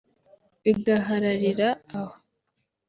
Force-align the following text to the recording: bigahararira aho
bigahararira 0.63 1.67
aho 1.99 2.13